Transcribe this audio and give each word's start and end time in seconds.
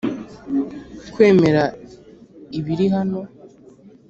kwemera 1.13 1.63
ibiri 2.59 2.85
hano? 2.95 3.19